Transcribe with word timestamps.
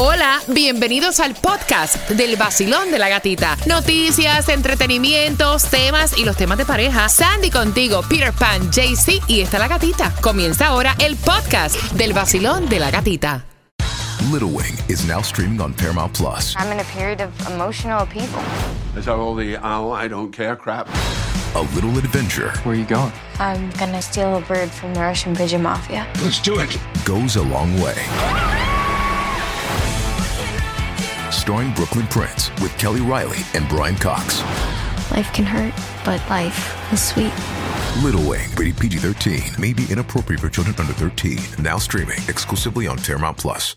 Hola, 0.00 0.38
bienvenidos 0.46 1.18
al 1.18 1.34
podcast 1.34 2.08
del 2.10 2.36
vacilón 2.36 2.92
de 2.92 3.00
la 3.00 3.08
gatita. 3.08 3.56
Noticias, 3.66 4.48
entretenimientos, 4.48 5.64
temas 5.64 6.16
y 6.16 6.24
los 6.24 6.36
temas 6.36 6.56
de 6.56 6.64
pareja. 6.64 7.08
Sandy 7.08 7.50
contigo, 7.50 8.02
Peter 8.08 8.32
Pan, 8.32 8.70
JC 8.70 9.20
y 9.26 9.40
está 9.40 9.58
la 9.58 9.66
gatita. 9.66 10.14
Comienza 10.20 10.68
ahora 10.68 10.94
el 11.00 11.16
podcast 11.16 11.74
del 11.94 12.12
vacilón 12.12 12.68
de 12.68 12.78
la 12.78 12.92
gatita. 12.92 13.44
Little 14.30 14.50
Wing 14.50 14.76
is 14.88 15.04
now 15.04 15.20
streaming 15.20 15.60
on 15.60 15.74
Paramount 15.74 16.16
Plus. 16.16 16.54
I'm 16.56 16.70
in 16.70 16.78
a 16.78 16.84
period 16.96 17.20
of 17.20 17.32
emotional 17.52 18.00
upheaval. 18.00 18.40
Is 18.96 19.06
that 19.06 19.16
all 19.16 19.34
the 19.34 19.56
oh, 19.56 19.90
I 19.90 20.06
don't 20.06 20.30
care 20.30 20.54
crap? 20.54 20.86
A 21.56 21.62
little 21.74 21.98
adventure 21.98 22.52
Where 22.62 22.76
are 22.76 22.78
you 22.78 22.86
going? 22.86 23.10
I'm 23.40 23.70
gonna 23.70 24.00
steal 24.00 24.36
a 24.36 24.40
bird 24.42 24.70
from 24.70 24.94
the 24.94 25.00
Russian 25.00 25.34
pigeon 25.34 25.62
mafia. 25.64 26.06
Let's 26.22 26.40
do 26.40 26.60
it. 26.60 26.78
goes 27.04 27.34
a 27.34 27.42
long 27.42 27.74
way. 27.80 27.96
Starring 31.48 31.72
Brooklyn 31.72 32.06
Prince 32.08 32.50
with 32.60 32.76
Kelly 32.76 33.00
Riley 33.00 33.38
and 33.54 33.66
Brian 33.70 33.96
Cox. 33.96 34.42
Life 35.10 35.32
can 35.32 35.46
hurt, 35.46 35.72
but 36.04 36.20
life 36.28 36.92
is 36.92 37.02
sweet. 37.02 37.32
Little 38.04 38.20
Wing, 38.28 38.50
rated 38.54 38.76
PG 38.76 38.98
13, 38.98 39.52
may 39.58 39.72
be 39.72 39.86
inappropriate 39.88 40.42
for 40.42 40.50
children 40.50 40.76
under 40.78 40.92
13. 40.92 41.38
Now 41.58 41.78
streaming 41.78 42.18
exclusively 42.28 42.86
on 42.86 42.98
Paramount 42.98 43.38
Plus. 43.38 43.74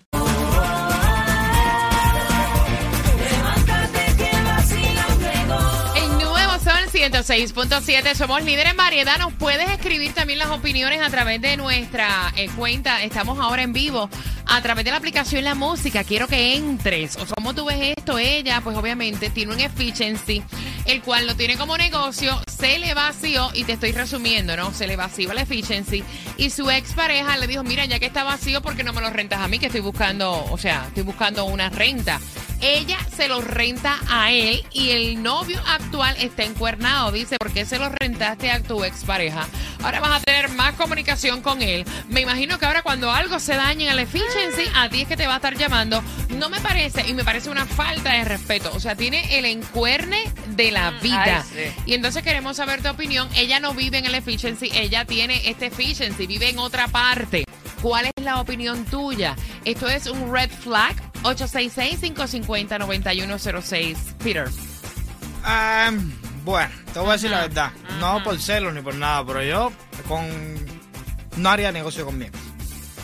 106.7, 7.01 8.13
somos 8.13 8.43
líderes 8.43 8.73
en 8.73 8.77
variedad. 8.77 9.17
Nos 9.17 9.33
puedes 9.33 9.67
escribir 9.71 10.13
también 10.13 10.37
las 10.37 10.51
opiniones 10.51 11.01
a 11.01 11.09
través 11.09 11.41
de 11.41 11.57
nuestra 11.57 12.31
eh, 12.35 12.47
cuenta. 12.55 13.01
Estamos 13.01 13.39
ahora 13.39 13.63
en 13.63 13.73
vivo 13.73 14.07
a 14.45 14.61
través 14.61 14.85
de 14.85 14.91
la 14.91 14.97
aplicación 14.97 15.43
La 15.43 15.55
Música. 15.55 16.03
Quiero 16.03 16.27
que 16.27 16.55
entres. 16.55 17.17
O 17.17 17.25
¿cómo 17.33 17.55
tú 17.55 17.65
ves 17.65 17.95
esto? 17.97 18.19
Ella, 18.19 18.61
pues 18.61 18.77
obviamente 18.77 19.31
tiene 19.31 19.51
un 19.51 19.59
efficiency, 19.59 20.43
el 20.85 21.02
cual 21.02 21.25
lo 21.25 21.35
tiene 21.35 21.58
como 21.58 21.75
negocio. 21.75 22.39
Se 22.45 22.77
le 22.77 22.93
vació, 22.93 23.49
y 23.55 23.63
te 23.63 23.73
estoy 23.73 23.93
resumiendo, 23.93 24.55
¿no? 24.55 24.71
Se 24.71 24.86
le 24.86 24.95
vació 24.95 25.33
la 25.33 25.41
efficiency. 25.41 26.03
Y 26.38 26.52
su 26.52 26.69
expareja 26.69 27.36
le 27.38 27.47
dijo: 27.47 27.63
Mira, 27.63 27.83
ya 27.86 27.97
que 27.97 28.05
está 28.05 28.23
vacío, 28.23 28.61
¿por 28.61 28.75
qué 28.75 28.83
no 28.83 28.93
me 28.93 29.02
lo 29.02 29.09
rentas 29.09 29.39
a 29.39 29.47
mí? 29.47 29.58
Que 29.58 29.65
estoy 29.65 29.81
buscando, 29.81 30.45
o 30.52 30.58
sea, 30.59 30.86
estoy 30.88 31.02
buscando 31.02 31.45
una 31.45 31.69
renta. 31.69 32.21
Ella 32.62 33.00
se 33.16 33.28
lo 33.28 33.42
renta 33.42 34.00
a 34.08 34.31
él 34.31 34.64
y 34.72 34.92
el 34.92 35.23
novio 35.23 35.59
actual 35.67 36.16
está 36.20 36.44
encuernado. 36.44 37.12
Dice, 37.12 37.38
¿por 37.38 37.52
qué 37.52 37.66
se 37.66 37.80
lo 37.80 37.90
rentaste 37.90 38.52
a 38.52 38.62
tu 38.62 38.84
expareja? 38.84 39.48
Ahora 39.84 40.00
vas 40.00 40.22
a 40.22 40.23
tener 40.23 40.50
más 40.50 40.76
comunicación 40.76 41.42
con 41.42 41.64
él. 41.64 41.86
Me 42.08 42.22
imagino 42.22 42.59
que 42.59 42.66
ahora 42.67 42.84
cuando 42.84 43.12
algo 43.12 43.39
se 43.39 43.56
dañe 43.56 43.86
en 43.86 43.92
el 43.92 44.00
efficiency, 44.00 44.70
a 44.76 44.89
ti 44.89 45.02
es 45.02 45.08
que 45.08 45.17
te 45.17 45.26
va 45.26 45.34
a 45.34 45.36
estar 45.38 45.58
llamando. 45.58 46.04
No 46.30 46.50
me 46.50 46.59
parece, 46.62 47.08
y 47.08 47.14
me 47.14 47.23
parece 47.23 47.50
una 47.50 47.66
falta 47.66 48.14
de 48.14 48.26
respeto. 48.26 48.72
O 48.76 48.80
sea, 48.80 48.95
tiene 48.95 49.39
el 49.39 49.45
encuerne 49.45 50.32
de 50.50 50.72
la 50.72 50.92
vida. 50.92 51.44
Y 51.88 51.95
entonces 51.95 52.22
queremos 52.22 52.58
saber 52.58 52.84
tu 52.84 52.89
opinión. 52.89 53.28
Ella 53.36 53.59
no 53.59 53.73
vive 53.73 53.98
en 53.98 54.06
el 54.06 54.14
efficiency, 54.14 54.70
ella 54.73 55.06
tiene 55.06 55.50
este 55.50 55.67
efficiency, 55.67 56.28
vive 56.28 56.50
en 56.50 56.59
otra 56.59 56.88
parte. 56.88 57.44
¿Cuál 57.82 58.06
es 58.06 58.23
la 58.23 58.39
opinión 58.39 58.86
tuya? 58.86 59.36
Esto 59.66 59.89
es 59.89 60.06
un 60.06 60.32
red 60.32 60.52
flag. 60.52 61.11
866-550-9106. 61.23 63.97
Peter. 64.23 64.50
Ah, 65.44 65.91
bueno, 66.44 66.72
te 66.94 67.00
voy 67.00 67.09
a 67.09 67.14
decir 67.14 67.31
la 67.31 67.41
verdad. 67.41 67.72
No 68.00 68.23
por 68.23 68.39
celos 68.39 68.73
ni 68.73 68.81
por 68.81 68.95
nada, 68.95 69.25
pero 69.25 69.44
yo 69.44 69.72
con 70.08 70.27
no 71.38 71.49
haría 71.49 71.72
negocio 71.72 72.05
conmigo. 72.05 72.33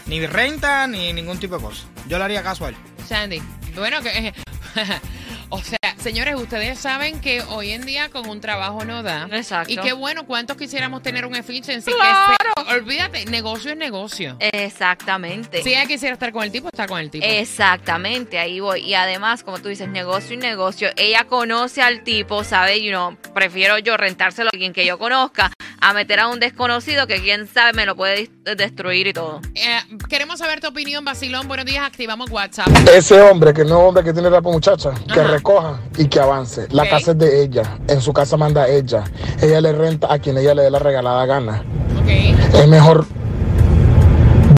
Ni 0.08 0.26
renta, 0.26 0.88
ni 0.88 1.14
ningún 1.14 1.40
tipo 1.40 1.58
de 1.58 1.64
cosa. 1.64 1.84
Yo 2.08 2.18
le 2.18 2.24
haría 2.24 2.42
caso 2.44 2.66
a 2.66 2.70
él. 2.70 2.76
Sandy. 3.08 3.42
Bueno, 3.76 4.02
que. 4.02 4.34
o 5.50 5.60
sea, 5.62 5.78
señores, 5.98 6.36
ustedes 6.36 6.78
saben 6.80 7.20
que 7.22 7.42
hoy 7.42 7.72
en 7.72 7.86
día 7.86 8.10
con 8.10 8.28
un 8.30 8.42
trabajo 8.42 8.84
no 8.86 9.04
da. 9.04 9.28
Exacto. 9.32 9.72
Y 9.72 9.78
qué 9.78 9.94
bueno, 9.94 10.26
¿cuántos 10.26 10.58
quisiéramos 10.58 11.02
tener 11.02 11.26
un 11.26 11.36
efficiency? 11.36 11.92
que 11.92 11.98
¡Claro! 11.98 12.36
se- 12.68 12.74
olvídate, 12.76 13.26
negocio 13.26 13.72
es 13.72 13.78
negocio. 13.78 14.38
Exactamente. 14.40 15.64
Si 15.64 15.70
ella 15.70 15.86
quisiera 15.86 16.14
estar 16.14 16.32
con 16.32 16.44
el 16.44 16.52
tipo, 16.52 16.68
está 16.68 16.88
con 16.88 17.00
el 17.00 17.10
tipo. 17.10 17.26
Exactamente, 17.26 18.40
ahí 18.40 18.60
voy. 18.60 18.82
Y 18.82 18.94
además, 18.94 19.44
como 19.44 19.60
tú 19.60 19.70
dices, 19.70 19.88
negocio 19.90 20.34
y 20.36 20.38
negocio, 20.38 20.90
ella 20.98 21.26
conoce 21.26 21.82
al 21.82 22.04
tipo, 22.04 22.44
sabe, 22.44 22.82
you 22.84 22.92
know, 22.92 23.16
prefiero 23.34 23.78
yo 23.80 23.98
rentárselo 23.98 24.48
a 24.50 24.52
alguien 24.54 24.74
que 24.74 24.86
yo 24.86 24.98
conozca 24.98 25.52
a 25.80 25.94
meter 25.94 26.20
a 26.20 26.28
un 26.28 26.40
desconocido 26.40 27.06
que 27.06 27.22
quién 27.22 27.48
sabe 27.48 27.72
me 27.74 27.86
lo 27.86 27.96
puede 27.96 28.30
destruir 28.56 29.08
y 29.08 29.14
todo. 29.14 29.42
Eh, 29.54 29.80
queremos 30.10 30.40
saber 30.40 30.60
tu 30.60 30.68
opinión, 30.68 31.06
Basilón. 31.06 31.48
Buenos 31.48 31.66
días, 31.68 31.86
activamos 31.86 32.30
WhatsApp. 32.32 32.68
Ese 32.92 33.20
hombre 33.22 33.54
que 33.54 33.64
no 33.64 33.80
es 33.82 33.86
hombre 33.88 34.04
que 34.04 34.12
tiene 34.14 34.30
rapa 34.30 34.50
muchacha, 34.50 34.92
que 35.14 35.20
Ajá. 35.20 35.37
Recoja 35.38 35.80
y 35.98 36.08
que 36.08 36.20
avance. 36.20 36.68
La 36.72 36.88
casa 36.90 37.12
es 37.12 37.18
de 37.18 37.44
ella, 37.44 37.80
en 37.88 38.02
su 38.02 38.12
casa 38.14 38.38
manda 38.38 38.68
ella. 38.68 39.04
Ella 39.42 39.62
le 39.62 39.72
renta 39.72 40.12
a 40.12 40.20
quien 40.20 40.38
ella 40.38 40.54
le 40.54 40.64
dé 40.64 40.72
la 40.72 40.80
regalada 40.80 41.26
gana. 41.26 41.64
Ok. 42.02 42.10
Es 42.54 42.68
mejor 42.68 43.06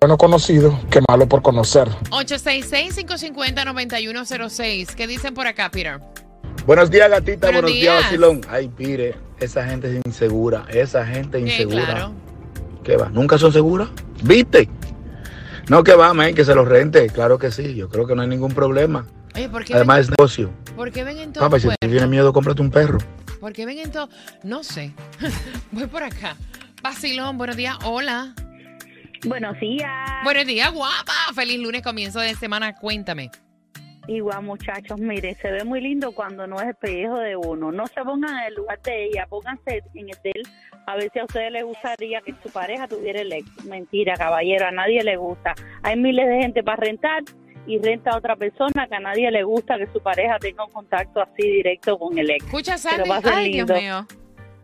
bueno 0.01 0.17
conocido 0.17 0.79
que 0.89 1.01
malo 1.09 1.27
por 1.27 1.41
conocer. 1.41 1.89
866-550-9106. 2.11 4.95
¿Qué 4.95 5.07
dicen 5.07 5.33
por 5.33 5.47
acá, 5.47 5.69
Peter? 5.69 5.99
Buenos 6.65 6.89
días, 6.89 7.09
gatita. 7.09 7.47
Buenos 7.47 7.63
Buenos, 7.63 7.79
días, 7.79 8.03
vacilón. 8.03 8.41
Ay, 8.49 8.69
pire, 8.69 9.15
esa 9.39 9.65
gente 9.65 9.89
es 9.89 10.01
insegura. 10.05 10.65
Esa 10.69 11.05
gente 11.05 11.39
insegura. 11.39 11.85
claro. 11.85 12.13
¿Qué 12.83 12.95
va? 12.95 13.09
¿Nunca 13.09 13.37
son 13.37 13.51
seguras? 13.51 13.89
¿Viste? 14.23 14.69
No, 15.67 15.83
que 15.83 15.93
va, 15.93 16.13
man, 16.13 16.33
que 16.33 16.45
se 16.45 16.55
los 16.55 16.67
rente. 16.67 17.07
Claro 17.09 17.37
que 17.37 17.51
sí. 17.51 17.75
Yo 17.75 17.89
creo 17.89 18.07
que 18.07 18.15
no 18.15 18.21
hay 18.21 18.27
ningún 18.27 18.53
problema. 18.53 19.05
Oye, 19.35 19.49
¿por 19.49 19.63
qué, 19.63 19.73
Además, 19.73 19.97
ven, 19.97 20.03
es 20.03 20.09
negocio. 20.11 20.53
¿por 20.75 20.91
qué 20.91 21.03
ven 21.03 21.19
en 21.19 21.33
todo 21.33 21.43
Papá, 21.43 21.59
si 21.59 21.67
te 21.67 21.87
tiene 21.87 22.07
miedo, 22.07 22.33
cómprate 22.33 22.61
un 22.61 22.71
perro. 22.71 22.97
¿Por 23.39 23.53
qué 23.53 23.65
ven 23.65 23.79
en 23.79 23.91
todo? 23.91 24.09
No 24.43 24.63
sé. 24.63 24.93
Voy 25.71 25.87
por 25.87 26.03
acá. 26.03 26.35
Basilón, 26.81 27.37
buenos 27.37 27.55
días. 27.55 27.77
Hola. 27.85 28.33
Buenos 29.25 29.59
días. 29.59 29.91
Buenos 30.23 30.45
días, 30.45 30.71
guapa. 30.71 31.13
Feliz 31.35 31.59
lunes, 31.59 31.81
comienzo 31.81 32.19
de 32.19 32.35
semana. 32.35 32.75
Cuéntame. 32.75 33.31
Igual, 34.07 34.41
muchachos, 34.41 34.99
mire, 34.99 35.35
se 35.35 35.51
ve 35.51 35.63
muy 35.63 35.81
lindo 35.81 36.11
cuando 36.13 36.47
no 36.47 36.59
es 36.59 36.69
espejo 36.69 37.19
de 37.19 37.35
uno. 37.35 37.71
No 37.71 37.85
se 37.85 38.01
pongan 38.01 38.39
en 38.39 38.47
el 38.47 38.55
lugar 38.55 38.81
de 38.81 39.05
ella, 39.05 39.27
pónganse 39.29 39.83
en 39.93 40.09
el 40.09 40.17
de 40.23 40.31
él. 40.33 40.43
A 40.87 40.95
ver 40.95 41.11
si 41.13 41.19
a 41.19 41.25
ustedes 41.25 41.51
les 41.51 41.63
gustaría 41.63 42.19
que 42.21 42.33
su 42.41 42.49
pareja 42.49 42.87
tuviera 42.87 43.21
el 43.21 43.31
ex. 43.31 43.65
Mentira, 43.65 44.15
caballero, 44.15 44.65
a 44.65 44.71
nadie 44.71 45.03
le 45.03 45.15
gusta. 45.15 45.53
Hay 45.83 45.95
miles 45.95 46.27
de 46.27 46.41
gente 46.41 46.63
para 46.63 46.77
rentar 46.77 47.21
y 47.67 47.79
renta 47.79 48.11
a 48.11 48.17
otra 48.17 48.35
persona 48.35 48.87
que 48.87 48.95
a 48.95 48.99
nadie 48.99 49.29
le 49.31 49.43
gusta 49.43 49.77
que 49.77 49.87
su 49.87 50.01
pareja 50.01 50.37
tenga 50.39 50.65
un 50.65 50.71
contacto 50.71 51.21
así 51.21 51.43
directo 51.43 51.97
con 51.97 52.17
el 52.17 52.29
ex. 52.31 52.45
Escucha, 52.45 52.77
Sandy. 52.77 53.09
Ay, 53.23 53.51
Dios 53.53 53.67
lindo. 53.69 53.81
mío. 53.81 54.07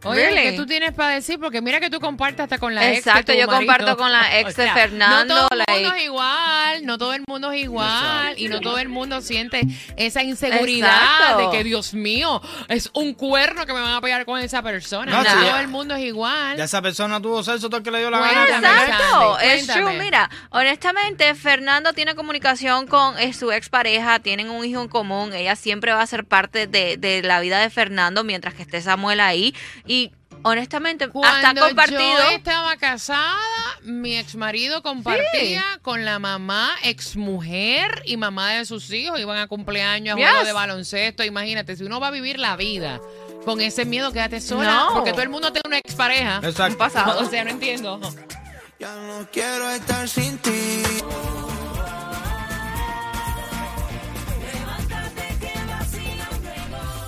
Oye, 0.03 0.27
Really? 0.29 0.51
¿qué 0.51 0.57
tú 0.57 0.65
tienes 0.67 0.91
para 0.93 1.15
decir? 1.15 1.39
Porque 1.39 1.61
mira 1.61 1.79
que 1.79 1.89
tú 1.89 1.99
compartes 1.99 2.41
hasta 2.41 2.57
con 2.59 2.75
la 2.75 2.83
ex. 2.85 2.91
de 2.91 2.97
Exacto, 3.11 3.31
tu 3.33 3.39
yo 3.39 3.47
marido. 3.47 3.57
comparto 3.73 3.97
con 3.97 4.11
la 4.11 4.39
ex 4.39 4.55
de 4.55 4.69
Fernando, 4.71 5.33
No 5.33 5.39
todo 5.41 5.47
el 5.51 5.57
like- 5.59 5.71
mundo 5.81 5.95
es 5.95 6.03
igual, 6.03 6.85
no 6.85 6.97
todo 6.99 7.13
el 7.13 7.23
mundo 7.27 7.51
es 7.51 7.63
igual 7.63 8.33
y 8.37 8.47
no 8.47 8.61
todo 8.61 8.77
el 8.77 8.89
mundo 8.89 9.21
siente 9.21 9.61
esa 9.97 10.21
inseguridad 10.21 10.89
Exacto. 11.19 11.49
de 11.51 11.57
que, 11.57 11.63
Dios 11.63 11.93
mío, 11.95 12.41
es 12.67 12.89
un 12.93 13.13
cuerno 13.15 13.65
que 13.65 13.73
me 13.73 13.81
van 13.81 13.93
a 13.93 14.01
pegar 14.01 14.25
con 14.25 14.39
esa 14.39 14.61
persona. 14.61 15.11
No, 15.11 15.23
todo 15.23 15.57
el 15.57 15.67
mundo 15.69 15.95
es 15.95 16.03
igual. 16.03 16.57
Ya 16.57 16.65
esa 16.65 16.81
persona 16.81 17.19
tuvo 17.21 17.41
sexo 17.43 17.67
todo 17.69 17.77
el 17.77 17.83
que 17.83 17.91
le 17.91 17.99
dio 17.99 18.11
la 18.11 18.19
Cuéntame, 18.19 18.49
gana. 18.51 18.83
Exacto, 18.85 19.39
es 19.39 19.67
true. 19.67 19.97
Mira, 19.99 20.29
honestamente, 20.51 21.33
Fernando 21.35 21.93
tiene 21.93 22.15
comunicación 22.15 22.87
con 22.87 23.17
eh, 23.17 23.33
su 23.33 23.51
expareja, 23.51 24.19
tienen 24.19 24.49
un 24.49 24.65
hijo 24.65 24.81
en 24.81 24.87
común. 24.87 25.33
Ella 25.33 25.55
siempre 25.55 25.93
va 25.93 26.01
a 26.01 26.07
ser 26.07 26.25
parte 26.25 26.67
de, 26.67 26.97
de 26.97 27.21
la 27.23 27.39
vida 27.39 27.59
de 27.59 27.69
Fernando 27.69 28.23
mientras 28.23 28.53
que 28.53 28.61
esté 28.63 28.81
Samuel 28.81 29.19
ahí. 29.19 29.55
Y 29.87 30.11
honestamente, 30.43 31.07
Cuando 31.09 31.61
compartido. 31.61 31.99
yo 31.99 32.29
estaba 32.31 32.75
casada, 32.77 33.35
mi 33.83 34.17
ex 34.17 34.35
marido 34.35 34.81
compartía 34.81 35.63
con 35.81 36.05
la 36.05 36.19
mamá, 36.19 36.71
ex 36.83 37.15
mujer 37.15 38.01
y 38.05 38.17
mamá 38.17 38.53
de 38.53 38.65
sus 38.65 38.91
hijos. 38.91 39.19
Iban 39.19 39.37
a 39.37 39.47
cumpleaños, 39.47 40.15
a 40.15 40.19
Yes. 40.19 40.27
juegos 40.29 40.47
de 40.47 40.53
baloncesto. 40.53 41.23
Imagínate, 41.23 41.75
si 41.75 41.83
uno 41.83 41.99
va 41.99 42.07
a 42.07 42.11
vivir 42.11 42.39
la 42.39 42.55
vida 42.55 42.99
con 43.45 43.61
ese 43.61 43.85
miedo, 43.85 44.11
quédate 44.11 44.41
sola. 44.41 44.73
No. 44.73 44.93
Porque 44.93 45.11
todo 45.11 45.21
el 45.23 45.29
mundo 45.29 45.51
tiene 45.51 45.67
una 45.67 45.77
expareja. 45.77 46.39
Exacto. 46.43 46.77
pasado. 46.77 47.19
O 47.25 47.29
sea, 47.29 47.43
no 47.43 47.51
entiendo. 47.51 47.99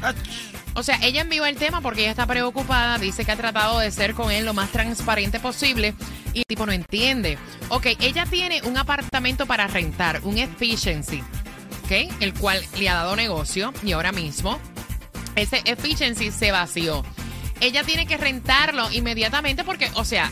O 0.74 0.82
sea, 0.82 0.98
ella 1.04 1.22
envió 1.22 1.46
el 1.46 1.58
tema 1.58 1.82
porque 1.82 2.02
ella 2.02 2.10
está 2.10 2.26
preocupada. 2.26 2.98
Dice 2.98 3.24
que 3.24 3.32
ha 3.32 3.38
tratado 3.38 3.78
de 3.78 3.92
ser 3.92 4.16
con 4.16 4.32
él 4.32 4.46
lo 4.46 4.56
más 4.56 4.72
transparente 4.72 5.40
posible 5.40 5.94
y 6.34 6.40
el 6.40 6.46
tipo 6.48 6.66
no 6.66 6.72
entiende. 6.72 7.38
Ok, 7.70 7.86
ella 8.00 8.26
tiene 8.26 8.64
un 8.64 8.80
apartamento 8.80 9.46
para 9.46 9.68
rentar, 9.68 10.22
un 10.24 10.40
efficiency. 10.40 11.22
¿ok? 11.84 11.92
El 12.20 12.34
cual 12.34 12.66
le 12.80 12.90
ha 12.90 12.96
dado 12.96 13.16
negocio 13.16 13.72
y 13.84 13.92
ahora 13.92 14.12
mismo 14.12 14.60
ese 15.36 15.62
efficiency 15.66 16.32
se 16.32 16.52
vació. 16.52 17.04
Ella 17.60 17.84
tiene 17.84 18.06
que 18.06 18.18
rentarlo 18.18 18.92
inmediatamente 18.92 19.64
porque, 19.64 19.90
o 19.94 20.04
sea, 20.04 20.32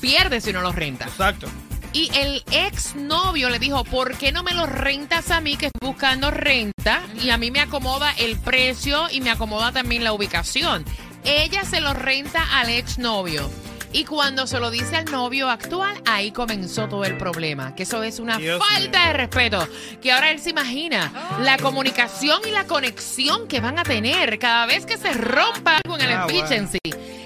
pierde 0.00 0.40
si 0.40 0.52
no 0.52 0.60
lo 0.60 0.72
renta. 0.72 1.06
Exacto. 1.06 1.48
Y 1.92 2.10
el 2.12 2.42
ex 2.50 2.96
novio 2.96 3.48
le 3.50 3.60
dijo, 3.60 3.84
¿por 3.84 4.18
qué 4.18 4.32
no 4.32 4.42
me 4.42 4.52
lo 4.52 4.66
rentas 4.66 5.30
a 5.30 5.40
mí 5.40 5.56
que 5.56 5.66
estoy 5.66 5.88
buscando 5.90 6.32
renta? 6.32 7.02
Y 7.22 7.30
a 7.30 7.38
mí 7.38 7.52
me 7.52 7.60
acomoda 7.60 8.12
el 8.18 8.36
precio 8.36 9.06
y 9.12 9.20
me 9.20 9.30
acomoda 9.30 9.70
también 9.70 10.02
la 10.02 10.12
ubicación. 10.12 10.84
Ella 11.22 11.64
se 11.64 11.80
lo 11.80 11.94
renta 11.94 12.58
al 12.58 12.68
ex 12.70 12.98
novio. 12.98 13.48
Y 13.94 14.04
cuando 14.04 14.48
se 14.48 14.58
lo 14.58 14.72
dice 14.72 14.96
al 14.96 15.04
novio 15.04 15.48
actual, 15.48 15.94
ahí 16.04 16.32
comenzó 16.32 16.88
todo 16.88 17.04
el 17.04 17.16
problema. 17.16 17.76
Que 17.76 17.84
eso 17.84 18.02
es 18.02 18.18
una 18.18 18.38
Dios 18.38 18.60
falta 18.60 18.98
mío. 18.98 19.06
de 19.06 19.12
respeto. 19.12 19.68
Que 20.02 20.10
ahora 20.10 20.32
él 20.32 20.40
se 20.40 20.50
imagina 20.50 21.12
la 21.40 21.56
comunicación 21.58 22.40
y 22.44 22.50
la 22.50 22.64
conexión 22.66 23.46
que 23.46 23.60
van 23.60 23.78
a 23.78 23.84
tener 23.84 24.40
cada 24.40 24.66
vez 24.66 24.84
que 24.84 24.98
se 24.98 25.12
rompa 25.12 25.78
algo 25.84 25.96
en 25.96 26.02
el 26.10 26.12
Ah, 26.12 26.24
bueno. 26.24 26.38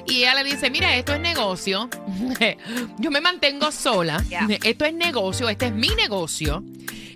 Y 0.09 0.23
ella 0.23 0.43
le 0.43 0.45
dice, 0.45 0.71
mira, 0.71 0.97
esto 0.97 1.15
es 1.15 1.21
negocio. 1.21 1.89
Yo 2.99 3.11
me 3.11 3.21
mantengo 3.21 3.71
sola. 3.71 4.25
Esto 4.65 4.85
es 4.85 4.95
negocio, 4.95 5.49
este 5.49 5.67
es 5.67 5.73
mi 5.73 5.89
negocio. 5.89 6.65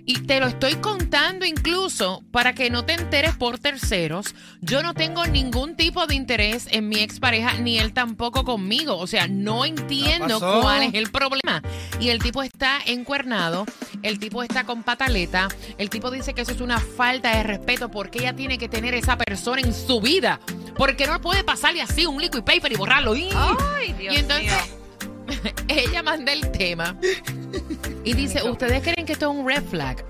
Y 0.05 0.19
te 0.19 0.41
lo 0.41 0.47
estoy 0.47 0.75
contando 0.75 1.45
incluso 1.45 2.23
para 2.31 2.53
que 2.53 2.69
no 2.69 2.83
te 2.83 2.93
enteres 2.93 3.35
por 3.35 3.57
terceros. 3.57 4.35
Yo 4.61 4.83
no 4.83 4.93
tengo 4.93 5.25
ningún 5.25 5.77
tipo 5.77 6.05
de 6.07 6.15
interés 6.15 6.67
en 6.71 6.89
mi 6.89 6.99
expareja, 6.99 7.53
ni 7.53 7.79
él 7.79 7.93
tampoco 7.93 8.43
conmigo. 8.43 8.97
O 8.97 9.07
sea, 9.07 9.27
no 9.27 9.63
entiendo 9.63 10.39
cuál 10.39 10.83
es 10.83 10.93
el 10.93 11.09
problema. 11.09 11.63
Y 12.01 12.09
el 12.09 12.21
tipo 12.21 12.43
está 12.43 12.79
encuernado, 12.85 13.65
el 14.01 14.19
tipo 14.19 14.43
está 14.43 14.65
con 14.65 14.83
pataleta, 14.83 15.47
el 15.77 15.89
tipo 15.89 16.11
dice 16.11 16.33
que 16.33 16.41
eso 16.41 16.51
es 16.51 16.59
una 16.59 16.79
falta 16.79 17.37
de 17.37 17.43
respeto 17.43 17.89
porque 17.89 18.19
ella 18.19 18.35
tiene 18.35 18.57
que 18.57 18.67
tener 18.67 18.93
esa 18.95 19.17
persona 19.17 19.61
en 19.61 19.73
su 19.73 20.01
vida. 20.01 20.41
Porque 20.75 21.05
no 21.07 21.21
puede 21.21 21.43
pasarle 21.43 21.81
así 21.81 22.05
un 22.05 22.21
liquid 22.21 22.43
paper 22.43 22.71
y 22.71 22.75
borrarlo. 22.75 23.15
¡Y! 23.15 23.29
Ay, 23.75 23.93
Dios 23.93 24.15
y 24.15 24.17
entonces 24.17 24.51
mío. 24.51 24.83
ella 25.67 26.03
manda 26.03 26.33
el 26.33 26.51
tema 26.51 26.97
y 28.03 28.13
dice, 28.13 28.43
¿ustedes 28.43 28.81
creen 28.81 29.05
que 29.05 29.13
esto 29.13 29.31
es 29.31 29.37
un 29.37 29.47
red 29.47 29.63
flag? 29.63 30.03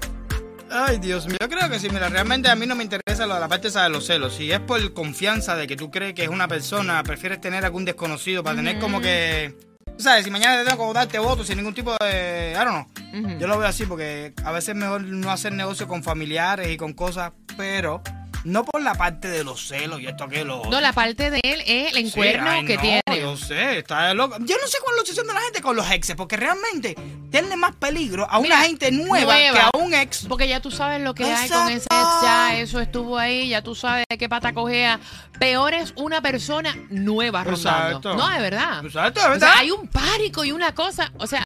Ay, 0.75 0.97
Dios 0.97 1.27
mío, 1.27 1.37
yo 1.39 1.49
creo 1.49 1.69
que 1.69 1.77
sí. 1.77 1.87
Mira, 1.89 2.09
realmente 2.09 2.49
a 2.49 2.55
mí 2.55 2.65
no 2.65 2.75
me 2.75 2.83
interesa 2.83 3.27
lo 3.27 3.35
de 3.35 3.39
la 3.39 3.47
parte 3.47 3.67
esa 3.67 3.83
de 3.83 3.89
los 3.89 4.07
celos. 4.07 4.35
Si 4.35 4.51
es 4.51 4.59
por 4.59 4.93
confianza 4.93 5.55
de 5.55 5.67
que 5.67 5.75
tú 5.75 5.91
crees 5.91 6.15
que 6.15 6.23
es 6.23 6.29
una 6.29 6.47
persona, 6.47 7.03
prefieres 7.03 7.39
tener 7.39 7.63
algún 7.63 7.85
desconocido 7.85 8.43
para 8.43 8.55
tener 8.55 8.79
como 8.79 8.99
que... 8.99 9.55
tú 9.85 9.93
¿Sabes? 9.99 10.25
Si 10.25 10.31
mañana 10.31 10.57
te 10.57 10.65
tengo 10.65 10.79
como 10.79 10.93
darte 10.93 11.19
votos 11.19 11.45
sin 11.45 11.57
ningún 11.57 11.75
tipo 11.75 11.95
de... 12.01 12.53
I 12.53 12.65
don't 12.65 12.87
know. 12.87 13.37
Yo 13.39 13.45
lo 13.45 13.59
veo 13.59 13.67
así 13.67 13.85
porque 13.85 14.33
a 14.43 14.51
veces 14.51 14.69
es 14.69 14.75
mejor 14.75 15.03
no 15.03 15.31
hacer 15.31 15.53
negocio 15.53 15.87
con 15.87 16.01
familiares 16.01 16.71
y 16.71 16.77
con 16.77 16.93
cosas, 16.93 17.33
pero 17.55 18.01
no 18.43 18.65
por 18.65 18.81
la 18.81 18.95
parte 18.95 19.29
de 19.29 19.43
los 19.43 19.67
celos 19.67 20.01
y 20.01 20.07
esto 20.07 20.27
que 20.27 20.43
lo 20.43 20.63
No, 20.65 20.81
la 20.81 20.93
parte 20.93 21.31
de 21.31 21.39
él 21.43 21.61
es 21.65 21.93
el 21.93 21.93
Sí, 22.03 22.07
encuerno 22.07 22.49
ay, 22.49 22.65
que 22.65 22.75
no, 22.75 22.81
tiene. 22.81 23.01
Yo 23.19 23.37
sé, 23.37 23.77
está 23.79 24.13
loco. 24.13 24.37
Yo 24.41 24.55
no 24.61 24.67
sé 24.67 24.77
cuál 24.83 24.93
es 24.93 24.97
la 24.97 25.01
obsesión 25.01 25.27
de 25.27 25.33
la 25.33 25.41
gente 25.41 25.61
con 25.61 25.75
los 25.75 25.89
exes, 25.91 26.15
porque 26.15 26.35
realmente 26.37 26.95
tiene 27.31 27.55
más 27.55 27.75
peligro 27.75 28.27
a 28.29 28.39
Mira, 28.41 28.55
una 28.57 28.65
gente 28.65 28.91
nueva, 28.91 29.33
nueva. 29.33 29.53
que 29.71 29.77
a 29.77 29.81
un 29.83 29.93
ex. 29.93 30.25
Porque 30.27 30.47
ya 30.47 30.59
tú 30.61 30.71
sabes 30.71 31.01
lo 31.01 31.13
que 31.13 31.23
hay 31.25 31.49
con 31.49 31.67
ese 31.69 31.85
ex, 31.85 32.21
ya 32.23 32.57
eso 32.57 32.79
estuvo 32.79 33.17
ahí, 33.17 33.49
ya 33.49 33.61
tú 33.61 33.75
sabes 33.75 34.05
de 34.09 34.17
qué 34.17 34.27
pata 34.29 34.53
cojea. 34.53 34.99
Peor 35.39 35.73
es 35.73 35.93
una 35.95 36.21
persona 36.21 36.75
nueva 36.89 37.43
rondando. 37.43 37.97
Exacto. 37.97 38.15
No, 38.15 38.29
de 38.29 38.39
verdad. 38.39 38.85
Exacto, 38.85 39.19
de 39.21 39.25
O 39.27 39.29
verdad. 39.31 39.51
sea, 39.51 39.59
hay 39.59 39.71
un 39.71 39.87
pánico 39.87 40.43
y 40.43 40.51
una 40.51 40.73
cosa, 40.75 41.11
o 41.17 41.27
sea, 41.27 41.43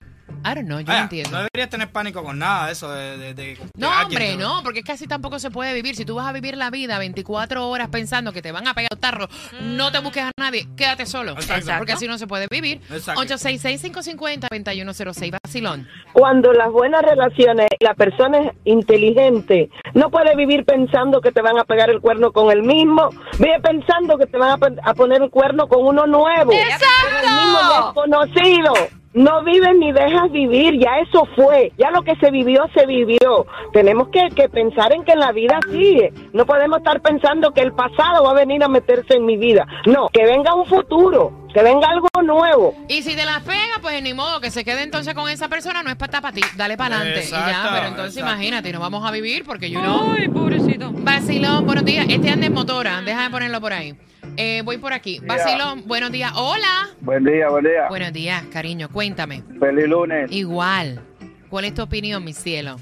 I 0.51 0.55
don't 0.55 0.67
know, 0.67 0.79
yo 0.79 0.91
no 0.93 0.97
entiendo. 0.99 1.31
no 1.31 1.37
deberías 1.39 1.69
tener 1.69 1.89
pánico 1.89 2.23
con 2.23 2.39
nada 2.39 2.67
de 2.67 2.71
eso. 2.73 2.91
De, 2.91 3.17
de- 3.17 3.33
de- 3.33 3.57
No, 3.77 3.89
hombre, 4.01 4.35
no, 4.37 4.61
porque 4.63 4.79
es 4.79 4.85
que 4.85 4.91
así 4.93 5.07
tampoco 5.07 5.39
se 5.39 5.51
puede 5.51 5.73
vivir. 5.73 5.95
Si 5.95 6.05
tú 6.05 6.15
vas 6.15 6.27
a 6.27 6.31
vivir 6.31 6.55
la 6.57 6.69
vida 6.69 6.97
24 6.99 7.67
horas 7.69 7.89
pensando 7.89 8.31
que 8.33 8.41
te 8.41 8.51
van 8.51 8.67
a 8.67 8.73
pegar 8.73 8.89
un 8.93 8.99
tarro, 8.99 9.27
no 9.61 9.91
te 9.91 9.99
busques 9.99 10.23
a 10.23 10.31
nadie, 10.39 10.67
quédate 10.77 11.05
solo. 11.05 11.33
Exacto. 11.33 11.71
Porque 11.77 11.93
así 11.93 12.07
no 12.07 12.17
se 12.17 12.27
puede 12.27 12.47
vivir. 12.49 12.81
Exacto. 12.91 13.21
866-550-2106, 13.21 15.31
vacilón. 15.43 15.87
Cuando 16.13 16.53
las 16.53 16.71
buenas 16.71 17.01
relaciones, 17.01 17.67
la 17.79 17.93
persona 17.93 18.39
es 18.39 18.51
inteligente, 18.65 19.69
no 19.93 20.09
puede 20.09 20.35
vivir 20.35 20.65
pensando 20.65 21.21
que 21.21 21.31
te 21.31 21.41
van 21.41 21.57
a 21.59 21.63
pegar 21.63 21.89
el 21.89 22.01
cuerno 22.01 22.31
con 22.31 22.51
el 22.51 22.63
mismo, 22.63 23.09
vive 23.39 23.59
pensando 23.61 24.17
que 24.17 24.25
te 24.25 24.37
van 24.37 24.59
a 24.83 24.93
poner 24.93 25.21
el 25.21 25.29
cuerno 25.29 25.67
con 25.67 25.85
uno 25.85 26.07
nuevo, 26.07 26.51
con 26.51 26.59
el 26.59 27.35
mismo 27.35 27.59
desconocido. 27.85 28.73
No 29.17 29.43
vives 29.43 29.75
ni 29.79 29.91
dejas 29.91 30.31
vivir, 30.31 30.79
ya 30.79 30.99
eso 30.99 31.27
fue, 31.35 31.73
ya 31.75 31.89
lo 31.89 32.03
que 32.03 32.15
se 32.17 32.29
vivió, 32.29 32.69
se 32.75 32.85
vivió. 32.85 33.47
Tenemos 33.73 34.09
que, 34.09 34.29
que 34.35 34.47
pensar 34.47 34.93
en 34.93 35.03
que 35.03 35.15
la 35.15 35.31
vida 35.31 35.57
sigue. 35.71 36.13
No 36.33 36.45
podemos 36.45 36.77
estar 36.77 37.01
pensando 37.01 37.51
que 37.51 37.61
el 37.61 37.73
pasado 37.73 38.23
va 38.23 38.29
a 38.29 38.33
venir 38.35 38.63
a 38.63 38.67
meterse 38.67 39.15
en 39.15 39.25
mi 39.25 39.35
vida. 39.35 39.65
No, 39.87 40.07
que 40.09 40.23
venga 40.23 40.53
un 40.53 40.67
futuro, 40.67 41.47
que 41.51 41.63
venga 41.63 41.87
algo 41.89 42.07
nuevo. 42.23 42.75
Y 42.87 43.01
si 43.01 43.15
te 43.15 43.25
las 43.25 43.41
pega, 43.41 43.79
pues 43.81 44.03
ni 44.03 44.13
modo, 44.13 44.39
que 44.39 44.51
se 44.51 44.63
quede 44.63 44.83
entonces 44.83 45.15
con 45.15 45.27
esa 45.31 45.47
persona, 45.47 45.81
no 45.81 45.89
es 45.89 45.95
para 45.95 46.21
para 46.21 46.35
ti, 46.35 46.41
dale 46.55 46.77
para 46.77 46.97
adelante. 46.97 47.25
Y 47.27 47.31
ya, 47.31 47.39
Exacto, 47.39 47.69
pero 47.73 47.87
entonces 47.87 48.17
exacto. 48.17 48.35
imagínate, 48.35 48.71
no 48.71 48.79
vamos 48.79 49.03
a 49.03 49.09
vivir 49.09 49.45
porque 49.45 49.71
yo 49.71 49.81
no. 49.81 50.13
Ay, 50.15 50.27
pobrecito. 50.27 50.91
Vacilón, 50.93 51.65
buenos 51.65 51.85
días. 51.85 52.05
Este 52.07 52.29
anda 52.29 52.45
en 52.45 52.53
motora, 52.53 53.01
déjame 53.01 53.31
ponerlo 53.31 53.59
por 53.61 53.73
ahí. 53.73 53.95
Eh, 54.37 54.61
voy 54.63 54.77
por 54.77 54.93
aquí. 54.93 55.19
Vacilón, 55.25 55.83
buenos 55.87 56.11
días. 56.11 56.31
Hola. 56.35 56.89
Buen 57.01 57.23
día, 57.23 57.49
buen 57.49 57.63
día. 57.65 57.87
Buenos 57.89 58.13
días, 58.13 58.43
cariño, 58.53 58.87
cuéntame. 58.87 59.41
Feliz 59.59 59.87
lunes. 59.87 60.31
Igual. 60.31 61.01
¿Cuál 61.49 61.65
es 61.65 61.73
tu 61.73 61.81
opinión, 61.81 62.23
mi 62.23 62.33
cielo? 62.33 62.75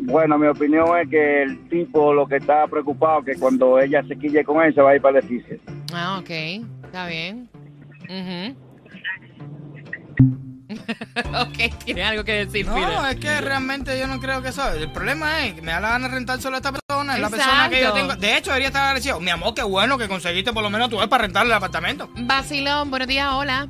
Bueno, 0.00 0.36
mi 0.36 0.48
opinión 0.48 0.86
es 0.98 1.08
que 1.08 1.42
el 1.44 1.66
tipo 1.68 2.12
lo 2.12 2.26
que 2.26 2.36
está 2.36 2.66
preocupado 2.66 3.20
es 3.20 3.24
que 3.24 3.40
cuando 3.40 3.78
ella 3.80 4.02
se 4.06 4.16
quille 4.18 4.44
con 4.44 4.62
él 4.62 4.74
se 4.74 4.82
va 4.82 4.90
a 4.90 4.96
ir 4.96 5.00
para 5.00 5.18
el 5.18 5.24
edificio. 5.24 5.58
Ah, 5.94 6.18
ok. 6.20 6.30
Está 6.84 7.06
bien. 7.06 7.48
Ujú. 8.04 8.54
ok, 11.40 11.84
tiene 11.84 12.04
algo 12.04 12.24
que 12.24 12.46
decir, 12.46 12.66
No, 12.66 12.74
Peter. 12.74 12.90
es 13.10 13.16
que 13.16 13.40
realmente 13.40 13.98
yo 13.98 14.06
no 14.06 14.20
creo 14.20 14.42
que 14.42 14.48
eso. 14.48 14.68
El 14.72 14.90
problema 14.92 15.44
es 15.46 15.54
que 15.54 15.62
me 15.62 15.72
da 15.72 15.80
la 15.80 15.88
gana 15.90 16.08
de 16.08 16.14
rentar 16.14 16.40
solo 16.40 16.56
a 16.56 16.58
esta 16.58 16.72
persona. 16.72 17.14
Es 17.14 17.20
la 17.20 17.30
persona 17.30 17.68
que 17.68 17.80
yo 17.82 17.92
tengo. 17.92 18.16
De 18.16 18.36
hecho, 18.36 18.50
debería 18.50 18.68
estar 18.68 18.82
agradecido. 18.84 19.20
Mi 19.20 19.30
amor, 19.30 19.54
qué 19.54 19.62
bueno 19.62 19.98
que 19.98 20.08
conseguiste 20.08 20.52
por 20.52 20.62
lo 20.62 20.70
menos 20.70 20.90
tu 20.90 20.98
vez 20.98 21.08
para 21.08 21.22
rentarle 21.22 21.50
el 21.50 21.56
apartamento. 21.56 22.08
Vacilón, 22.16 22.90
buenos 22.90 23.08
días, 23.08 23.28
hola. 23.32 23.68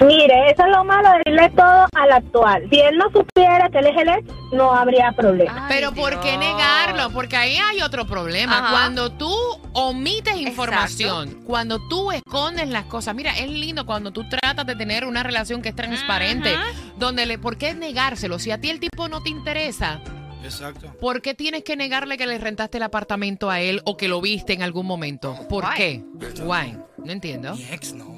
Mire, 0.00 0.50
eso 0.50 0.64
es 0.64 0.70
lo 0.70 0.84
malo 0.84 1.08
de 1.10 1.18
decirle 1.24 1.50
todo 1.56 1.86
al 1.94 2.12
actual. 2.12 2.68
Si 2.70 2.80
él 2.80 2.96
no 2.98 3.04
supiera 3.12 3.68
que 3.70 3.78
él 3.78 3.86
es 3.86 3.96
el 3.96 4.08
ex, 4.08 4.24
no 4.52 4.72
habría 4.72 5.12
problema. 5.12 5.66
Ay, 5.66 5.74
Pero 5.76 5.92
¿por 5.92 6.20
qué 6.20 6.36
negarlo? 6.36 7.10
Porque 7.10 7.36
ahí 7.36 7.56
hay 7.56 7.82
otro 7.82 8.06
problema. 8.06 8.58
Ajá. 8.58 8.70
Cuando 8.70 9.12
tú 9.12 9.32
omites 9.72 10.36
información, 10.36 11.42
cuando 11.46 11.78
tú 11.88 12.10
escondes 12.10 12.68
las 12.68 12.84
cosas, 12.86 13.14
mira, 13.14 13.32
es 13.38 13.48
lindo 13.48 13.86
cuando 13.86 14.10
tú 14.12 14.28
tratas 14.28 14.66
de 14.66 14.74
tener 14.76 15.04
una 15.04 15.22
relación 15.22 15.62
que 15.62 15.68
es 15.70 15.76
transparente, 15.76 16.56
donde 16.96 17.26
le, 17.26 17.38
¿por 17.38 17.56
qué 17.56 17.74
negárselo? 17.74 18.38
Si 18.38 18.50
a 18.50 18.60
ti 18.60 18.70
el 18.70 18.80
tipo 18.80 19.08
no 19.08 19.22
te 19.22 19.30
interesa, 19.30 20.00
Exacto. 20.42 20.92
¿por 21.00 21.22
qué 21.22 21.34
tienes 21.34 21.62
que 21.62 21.76
negarle 21.76 22.18
que 22.18 22.26
le 22.26 22.38
rentaste 22.38 22.78
el 22.78 22.82
apartamento 22.82 23.50
a 23.50 23.60
él 23.60 23.80
o 23.84 23.96
que 23.96 24.08
lo 24.08 24.20
viste 24.20 24.52
en 24.52 24.62
algún 24.62 24.86
momento? 24.86 25.36
¿Por 25.48 25.64
Why? 25.64 25.70
qué? 25.76 26.04
Why? 26.42 26.76
No 26.98 27.12
entiendo. 27.12 27.54
Mi 27.54 27.64
ex 27.64 27.92
no. 27.92 28.11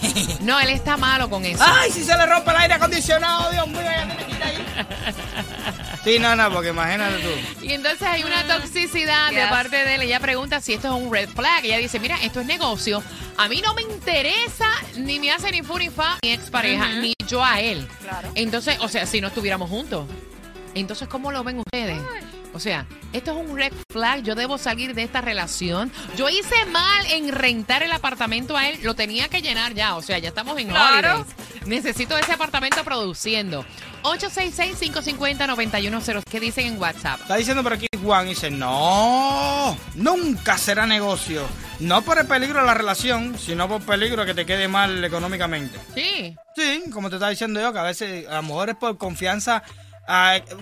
No, 0.40 0.58
él 0.60 0.70
está 0.70 0.96
malo 0.96 1.28
con 1.30 1.44
eso. 1.44 1.62
¡Ay, 1.64 1.90
si 1.90 2.04
se 2.04 2.16
le 2.16 2.26
rompe 2.26 2.50
el 2.50 2.56
aire 2.56 2.74
acondicionado! 2.74 3.50
Dios 3.52 3.66
mío, 3.68 3.80
ya 3.82 4.06
tiene 4.06 4.24
que 4.26 4.32
ir 4.32 4.42
ahí. 4.42 4.66
Sí, 6.04 6.18
no, 6.18 6.34
no, 6.34 6.50
porque 6.52 6.70
imagínate 6.70 7.18
tú. 7.18 7.64
Y 7.64 7.72
entonces 7.74 8.02
hay 8.02 8.24
una 8.24 8.44
toxicidad 8.44 9.30
de 9.30 9.36
Yes. 9.36 9.46
parte 9.46 9.76
de 9.84 9.94
él. 9.94 10.02
Ella 10.02 10.18
pregunta 10.18 10.60
si 10.60 10.72
esto 10.72 10.88
es 10.96 11.00
un 11.02 11.12
red 11.12 11.28
flag. 11.28 11.64
Ella 11.64 11.78
dice, 11.78 12.00
mira, 12.00 12.16
esto 12.22 12.40
es 12.40 12.46
negocio. 12.46 13.02
A 13.36 13.48
mí 13.48 13.60
no 13.64 13.72
me 13.74 13.82
interesa, 13.82 14.68
ni 14.96 15.20
me 15.20 15.30
hace 15.30 15.50
ni 15.52 15.62
fu 15.62 15.78
ni 15.78 15.90
fa 15.90 16.18
mi 16.22 16.32
expareja, 16.32 16.88
ni 16.94 17.14
yo 17.28 17.44
a 17.44 17.60
él. 17.60 17.86
Claro. 18.00 18.30
Entonces, 18.34 18.78
o 18.80 18.88
sea, 18.88 19.06
si 19.06 19.20
no 19.20 19.28
estuviéramos 19.28 19.70
juntos. 19.70 20.06
Entonces, 20.74 21.06
¿cómo 21.06 21.30
lo 21.30 21.44
ven 21.44 21.58
ustedes? 21.60 22.00
O 22.54 22.58
sea, 22.60 22.84
esto 23.12 23.30
es 23.38 23.48
un 23.48 23.56
red 23.56 23.72
flag. 23.90 24.22
Yo 24.22 24.34
debo 24.34 24.58
salir 24.58 24.94
de 24.94 25.04
esta 25.04 25.20
relación. 25.20 25.90
Yo 26.16 26.28
hice 26.28 26.66
mal 26.66 27.06
en 27.12 27.30
rentar 27.30 27.82
el 27.82 27.92
apartamento 27.92 28.56
a 28.56 28.68
él. 28.68 28.78
Lo 28.82 28.94
tenía 28.94 29.28
que 29.28 29.40
llenar 29.40 29.72
ya. 29.74 29.94
O 29.96 30.02
sea, 30.02 30.18
ya 30.18 30.28
estamos 30.30 30.58
en 30.58 30.68
Claro. 30.68 31.20
holidays. 31.20 31.66
Necesito 31.66 32.18
ese 32.18 32.32
apartamento 32.32 32.82
produciendo. 32.84 33.64
866-550-9106. 34.02 36.22
¿Qué 36.30 36.40
dicen 36.40 36.66
en 36.66 36.78
WhatsApp? 36.80 37.20
Está 37.22 37.36
diciendo 37.36 37.62
por 37.62 37.72
aquí 37.74 37.86
One 38.04 38.26
y 38.26 38.30
dice, 38.34 38.50
no, 38.50 39.76
nunca 39.94 40.58
será 40.58 40.86
negocio. 40.86 41.46
No 41.80 42.02
por 42.02 42.18
el 42.18 42.26
peligro 42.26 42.60
de 42.60 42.66
la 42.66 42.74
relación, 42.74 43.38
sino 43.38 43.68
por 43.68 43.80
peligro 43.82 44.24
que 44.26 44.34
te 44.34 44.44
quede 44.46 44.66
mal 44.68 45.02
económicamente. 45.04 45.78
Sí. 45.94 46.34
Sí, 46.56 46.82
como 46.92 47.08
te 47.10 47.16
estaba 47.16 47.30
diciendo 47.30 47.60
yo, 47.60 47.72
que 47.72 47.78
a 47.78 47.82
veces 47.84 48.28
a 48.28 48.34
lo 48.36 48.42
mejor 48.42 48.70
es 48.70 48.76
por 48.76 48.96
confianza. 48.98 49.62